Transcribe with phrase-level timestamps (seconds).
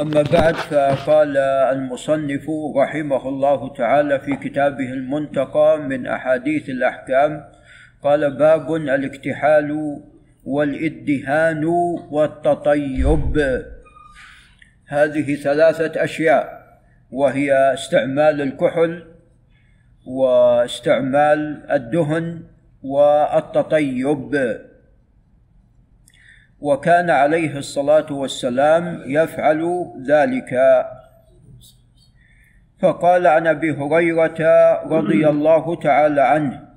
[0.00, 7.44] أما بعد فقال المصنف رحمه الله تعالى في كتابه المنتقى من أحاديث الأحكام
[8.02, 10.00] قال باب الاكتحال
[10.44, 11.64] والإدهان
[12.10, 13.64] والتطيب.
[14.86, 16.62] هذه ثلاثة أشياء
[17.10, 19.04] وهي استعمال الكحل
[20.06, 22.42] واستعمال الدهن
[22.82, 24.58] والتطيب.
[26.60, 30.54] وكان عليه الصلاة والسلام يفعل ذلك.
[32.82, 34.40] فقال عن أبي هريرة
[34.82, 36.68] رضي الله تعالى عنه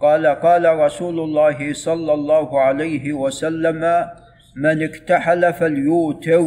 [0.00, 4.10] قال قال رسول الله صلى الله عليه وسلم
[4.56, 6.42] من اكتحل فليوتر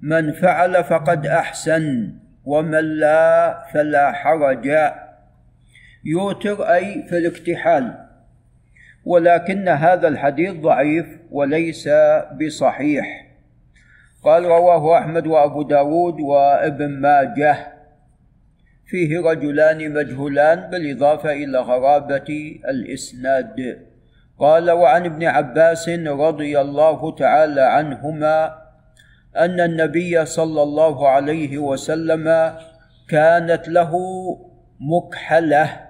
[0.00, 2.12] من فعل فقد أحسن
[2.44, 4.68] ومن لا فلا حرج.
[6.04, 8.09] يوتر أي في الاكتحال.
[9.04, 11.88] ولكن هذا الحديث ضعيف وليس
[12.40, 13.26] بصحيح.
[14.24, 17.56] قال رواه أحمد وأبو داود وابن ماجه
[18.86, 23.86] فيه رجلان مجهولان بالإضافة إلى غرابة الإسناد.
[24.38, 28.60] قال وعن ابن عباس رضي الله تعالى عنهما
[29.36, 32.54] أن النبي صلى الله عليه وسلم
[33.08, 33.92] كانت له
[34.80, 35.89] مكحلة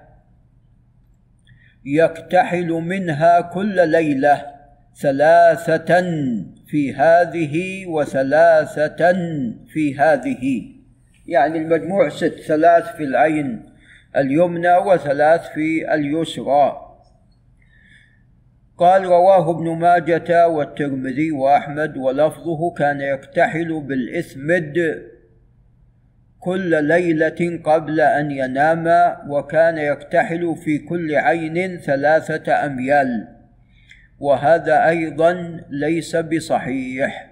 [1.84, 4.46] يكتحل منها كل ليلة
[5.00, 6.00] ثلاثة
[6.66, 9.12] في هذه وثلاثة
[9.72, 10.62] في هذه.
[11.26, 13.66] يعني المجموع ست ثلاث في العين
[14.16, 16.86] اليمنى وثلاث في اليسرى.
[18.78, 24.74] قال رواه ابن ماجة والترمذي وأحمد ولفظه كان يكتحل بالإثمد
[26.40, 33.28] كل ليلة قبل أن ينام وكان يكتحل في كل عين ثلاثة أميال.
[34.18, 37.30] وهذا أيضا ليس بصحيح.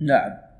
[0.00, 0.50] نعم.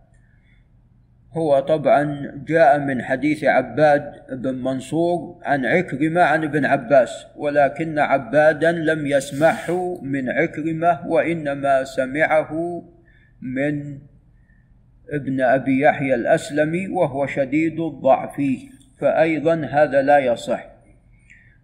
[1.32, 8.72] هو طبعا جاء من حديث عباد بن منصور عن عكرمة عن ابن عباس ولكن عبادا
[8.72, 12.82] لم يسمعه من عكرمة وإنما سمعه
[13.42, 13.98] من
[15.12, 18.43] ابن أبي يحيى الأسلمي وهو شديد الضعف
[18.98, 20.66] فايضا هذا لا يصح.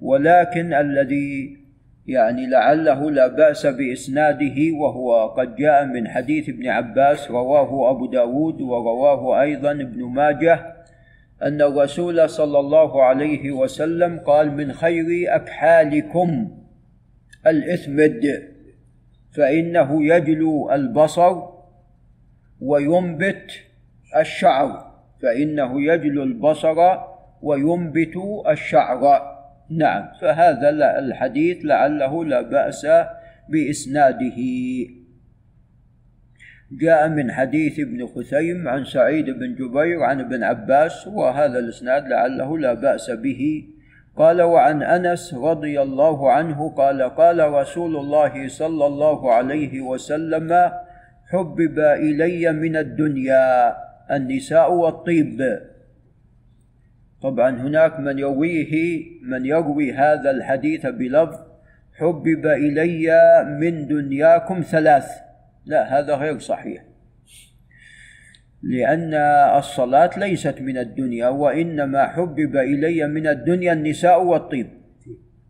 [0.00, 1.56] ولكن الذي
[2.06, 8.60] يعني لعله لا بأس بإسناده وهو قد جاء من حديث ابن عباس رواه أبو داود
[8.60, 10.76] ورواه أيضا ابن ماجه
[11.42, 16.50] أن الرسول صلى الله عليه وسلم قال من خير اكحالكم
[17.46, 18.22] الإثمد
[19.36, 21.55] فإنه يجلو البصر
[22.60, 23.50] وينبت
[24.16, 26.76] الشعر فإنه يجلو البصر
[27.42, 28.14] وينبت
[28.48, 29.22] الشعر.
[29.70, 30.68] نعم فهذا
[30.98, 32.86] الحديث لعله لا بأس
[33.48, 34.36] بإسناده.
[36.80, 42.58] جاء من حديث ابن خثيم عن سعيد بن جبير عن ابن عباس وهذا الإسناد لعله
[42.58, 43.64] لا بأس به.
[44.16, 50.70] قال وعن أنس رضي الله عنه قال قال رسول الله صلى الله عليه وسلم
[51.26, 53.76] حبب إلي من الدنيا
[54.16, 55.60] النساء والطيب
[57.22, 61.38] طبعا هناك من يرويه من يروي هذا الحديث بلفظ
[61.98, 63.08] حبب إلي
[63.60, 65.08] من دنياكم ثلاث.
[65.66, 66.84] لا هذا غير صحيح.
[68.62, 69.14] لأن
[69.58, 74.66] الصلاة ليست من الدنيا وإنما حبب إلي من الدنيا النساء والطيب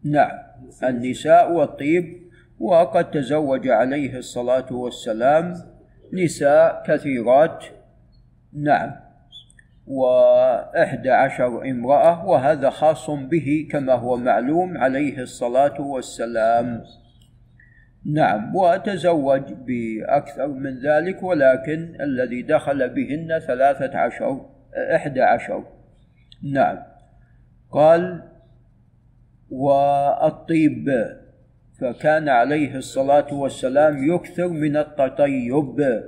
[0.05, 0.39] نعم
[0.83, 2.26] النساء والطيب
[2.61, 5.55] وقد تزوج عليه الصلاة والسلام
[6.13, 7.65] نساء كثيرات.
[8.53, 8.93] نعم.
[9.87, 16.83] وإحدى عشر امرأة وهذا خاص به كما هو معلوم عليه الصلاة والسلام.
[18.05, 18.57] نعم.
[18.57, 24.47] وتزوج بأكثر من ذلك ولكن الذي دخل بهن ثلاثة عشر
[24.95, 25.65] إحدى عشر.
[26.43, 26.79] نعم.
[27.71, 28.23] قال
[29.51, 30.89] والطيب.
[31.81, 36.03] فكان عليه الصلاة والسلام يكثر من التطيب.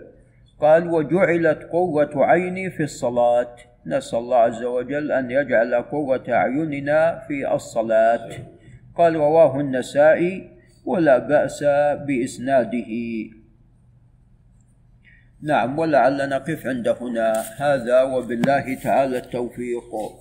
[0.61, 3.57] قال وجعلت قرة عيني في الصلاة.
[3.87, 8.29] نسأل الله عز وجل أن يجعل قرة أعيننا في الصلاة.
[8.97, 10.51] قال رواه النسائي
[10.85, 11.65] ولا بأس
[12.07, 12.93] بإسناده.
[15.43, 17.33] نعم ولعل نقف عند هنا.
[17.59, 20.19] هذا وبالله تعالى التوفيق.